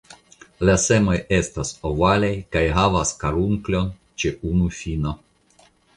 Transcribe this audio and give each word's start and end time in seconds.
La 0.67 0.73
semoj 0.83 1.17
estas 1.37 1.73
ovalaj 1.89 2.31
kaj 2.57 2.63
havas 2.79 3.11
karunkulon 3.25 3.93
ĉe 4.25 4.33
unu 4.53 4.71
fino. 4.79 5.15